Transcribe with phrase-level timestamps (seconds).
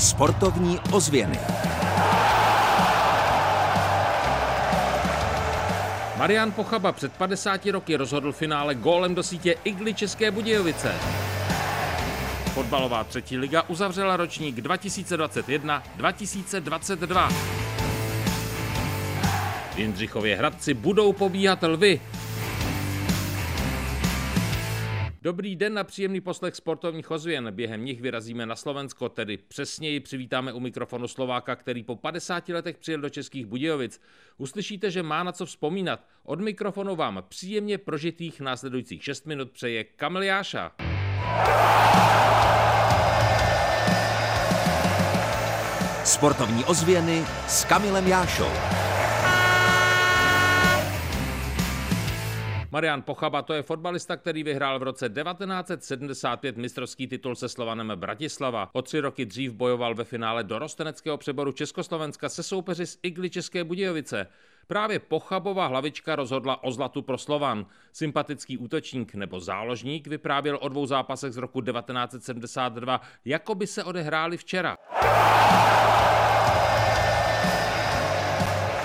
[0.00, 1.38] Sportovní ozvěny.
[6.16, 10.94] Marian Pochaba před 50 roky rozhodl finále gólem do sítě Igly České Budějovice.
[12.54, 17.30] Fotbalová třetí liga uzavřela ročník 2021-2022.
[19.74, 22.00] V Jindřichově Hradci budou pobíhat lvy.
[25.22, 27.48] Dobrý den na příjemný poslech sportovních ozvěn.
[27.50, 32.78] Během nich vyrazíme na Slovensko, tedy přesněji přivítáme u mikrofonu Slováka, který po 50 letech
[32.78, 34.00] přijel do Českých Budějovic.
[34.38, 36.04] Uslyšíte, že má na co vzpomínat.
[36.24, 40.72] Od mikrofonu vám příjemně prožitých následujících 6 minut přeje Kamil Jáša.
[46.04, 48.89] Sportovní ozvěny s Kamilem Jášou.
[52.72, 58.70] Marian Pochaba to je fotbalista, který vyhrál v roce 1975 mistrovský titul se Slovanem Bratislava.
[58.72, 63.64] O tři roky dřív bojoval ve finále dorosteneckého přeboru Československa se soupeři z Igly České
[63.64, 64.26] Budějovice.
[64.66, 67.66] Právě Pochabová hlavička rozhodla o zlatu pro Slovan.
[67.92, 74.36] Sympatický útočník nebo záložník vyprávěl o dvou zápasech z roku 1972, jako by se odehráli
[74.36, 74.76] včera.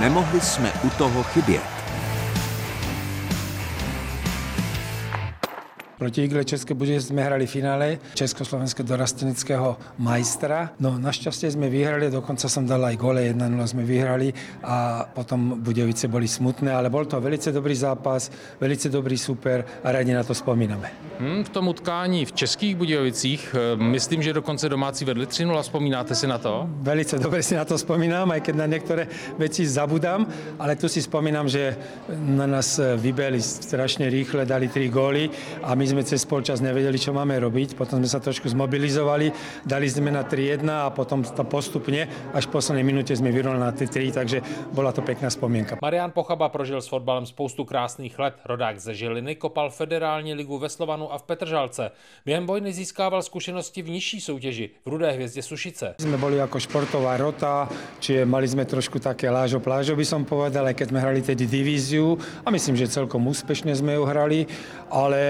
[0.00, 1.75] Nemohli jsme u toho chybět.
[5.98, 10.70] Proti Igle České Budějovice jsme hrali finále Československého dorastenického majstra.
[10.80, 16.08] No našťastie jsme vyhrali, dokonce jsem dal aj gole, 1-0 jsme vyhrali a potom Budějovice
[16.08, 18.30] byly smutné, ale byl to velice dobrý zápas,
[18.60, 20.90] velice dobrý super a rádi na to vzpomínáme.
[21.18, 26.14] Hmm, v tom utkání v Českých Budějovicích, eh, myslím, že dokonce domácí vedli 3-0, vzpomínáte
[26.14, 26.68] si na to?
[26.70, 29.08] Velice dobře si na to vzpomínám, aj keď na některé
[29.38, 30.26] věci zabudám,
[30.58, 31.76] ale tu si vzpomínám, že
[32.18, 35.30] na nás vybeli strašně rychle, dali tři góly
[35.62, 37.78] a my jsme cez polčas nevedeli, čo máme robiť.
[37.78, 42.50] Potom sme sa trošku zmobilizovali, dali sme na 3-1 a potom to postupne až v
[42.50, 44.42] poslednej minúte sme vyrovnali na 3 takže
[44.72, 45.78] bola to pekná spomienka.
[45.82, 48.34] Marian Pochaba prožil s fotbalem spoustu krásných let.
[48.44, 51.90] Rodák ze Žiliny kopal federální ligu ve Slovanu a v Petržalce.
[52.26, 55.94] Během vojny získával zkušenosti v nižší soutěži v Rudé hvězdě Sušice.
[56.00, 57.68] Jsme boli jako športová rota,
[58.00, 62.18] čiže mali sme trošku také lážo plážo, by som povedal, keď sme hrali tedy divíziu
[62.44, 64.46] a myslím, že celkom úspešne sme ju hrali,
[64.90, 65.20] ale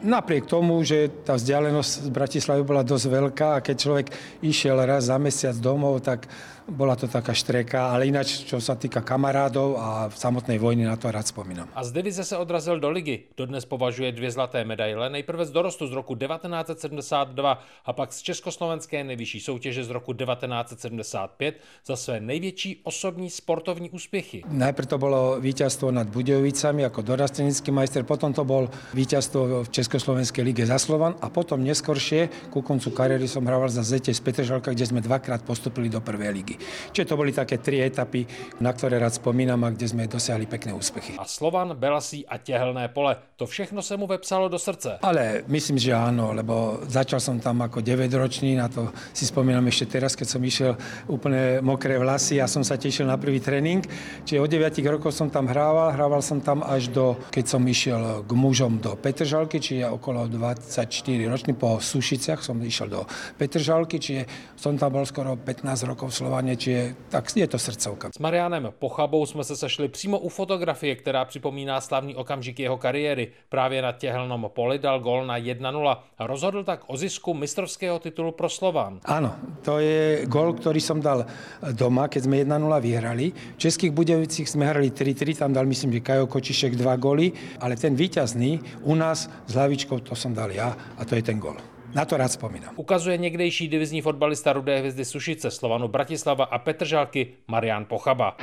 [0.00, 4.06] napriek tomu, že tá vzdialenosť z Bratislavy bola dosť veľká a keď človek
[4.40, 6.24] išiel raz za mesiac domov, tak
[6.68, 11.10] bola to taká štreka, ale ináč, čo sa týka kamarádov a samotnej vojny, na to
[11.10, 11.66] rád spomínam.
[11.74, 13.34] A z divize se odrazil do ligy.
[13.36, 19.04] Dodnes považuje dvě zlaté medaile, nejprve z dorostu z roku 1972 a pak z československé
[19.04, 24.42] nejvyšší soutěže z roku 1975 za své největší osobní sportovní úspěchy.
[24.48, 30.46] Najprv to bolo víťazstvo nad Budejovicami ako dorastenický majster, potom to bol víťazstvo v Československej
[30.46, 34.70] lige za Slovan a potom neskoršie, ku koncu kariéry som hrával za ZT z Petržalka,
[34.70, 36.54] kde sme dvakrát postupili do prvej ligy.
[36.94, 38.22] Čiže to boli také tri etapy,
[38.62, 41.18] na ktoré rád spomínam a kde sme dosiahli pekné úspechy.
[41.18, 45.02] A Slovan, Belasí a Těhelné pole, to všechno se mu vepsalo do srdce.
[45.02, 49.98] Ale myslím, že áno, lebo začal som tam ako 9-ročný, na to si spomínam ešte
[49.98, 50.78] teraz, keď som išiel
[51.10, 53.82] úplne mokré vlasy a som sa tešil na prvý tréning.
[54.22, 58.22] Čiže od 9 rokov som tam hrával, hrával som tam až do, keď som išiel
[58.22, 63.00] k mužom do Petržalky, čiže okolo 24 ročný, po Sušiciach som išiel do
[63.40, 64.28] Petržalky, čiže
[64.60, 68.08] som tam bol skoro 15 rokov v Slovani schválně, či tak je to srdcovka.
[68.16, 73.32] S Marianem Pochabou jsme se sešli přímo u fotografie, která připomíná slavný okamžik jeho kariéry.
[73.48, 78.32] Právě na těhelnom poli dal gol na 1-0 a rozhodl tak o zisku mistrovského titulu
[78.32, 79.00] pro Slovan.
[79.04, 81.26] Ano, to je gol, který jsem dal
[81.72, 83.32] doma, keď jsme 1-0 vyhrali.
[83.56, 87.76] V Českých Budějovicích jsme hrali 3-3, tam dal myslím, že Kajo Kočišek dva goly, ale
[87.76, 91.56] ten víťazný u nás s hlavičkou to jsem dal já a to je ten gol.
[91.94, 92.74] Na to rád vzpomínám.
[92.76, 98.36] Ukazuje někdejší divizní fotbalista Rudé hvězdy Sušice, Slovanu Bratislava a Petržálky Marian Pochaba.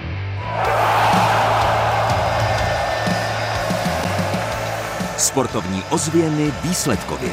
[5.17, 7.31] Sportovní ozvěny výsledkově.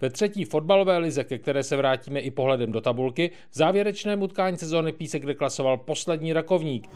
[0.00, 4.56] Ve třetí fotbalové lize, ke které se vrátíme i pohledem do tabulky, v závěrečném utkání
[4.56, 6.88] sezóny Písek deklasoval poslední rakovník.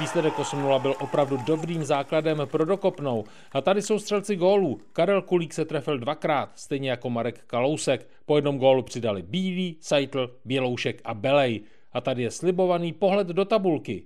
[0.00, 3.24] Výsledek 8-0 byl opravdu dobrým základem pro dokopnou.
[3.52, 4.80] A tady jsou střelci gólů.
[4.92, 8.08] Karel Kulík se trefil dvakrát, stejně jako Marek Kalousek.
[8.26, 11.60] Po jednom gólu přidali Bílý, Seitl, Běloušek a Belej.
[11.92, 14.04] A tady je slibovaný pohled do tabulky.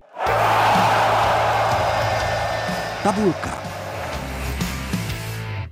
[3.03, 3.64] Tabulka.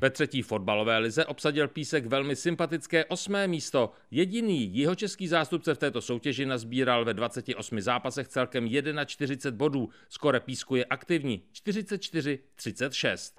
[0.04, 3.92] Ve třetí fotbalové lize obsadil Písek velmi sympatické osmé místo.
[4.12, 8.70] Jediný jihočeský zástupce v této soutěži nazbíral ve 28 zápasech celkem
[9.06, 9.90] 41 bodů.
[10.10, 13.34] Skore Písku je aktivní 44-36.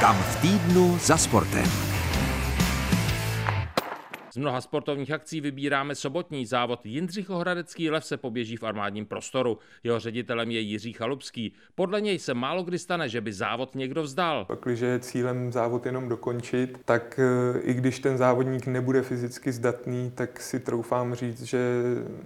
[0.00, 1.85] Kam v týdnu za sportem.
[4.36, 6.86] Z mnoha sportovních akcí vybíráme sobotní závod.
[6.86, 9.58] Jindřichohradecký lev se poběží v armádním prostoru.
[9.84, 11.52] Jeho ředitelem je Jiří Chalupský.
[11.74, 14.46] Podle něj se málo kdy stane, že by závod někdo vzdal.
[14.64, 20.12] Když je cílem závod jenom dokončit, tak eh, i když ten závodník nebude fyzicky zdatný,
[20.14, 21.58] tak si troufám říct, že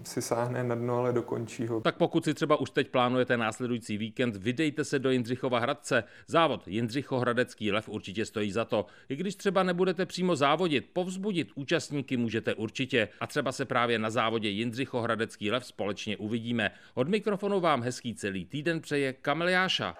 [0.05, 1.81] si sáhne na dno, ale dokončí ho.
[1.81, 6.05] Tak pokud si třeba už teď plánujete následující víkend, vydejte se do Jindřichova Hradce.
[6.27, 8.87] Závod Jindřichohradecký lev určitě stojí za to.
[9.09, 13.99] I když třeba nebudete přímo závodit, povzbudit účastní účastníky můžete určitě a třeba se právě
[13.99, 16.71] na závodě Jindřicho Hradecký lev společně uvidíme.
[16.95, 19.95] Od mikrofonu vám hezký celý týden přeje Kameliáša.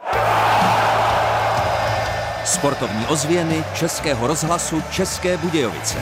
[2.45, 5.99] Sportovní ozvěny Českého rozhlasu České Budějovice.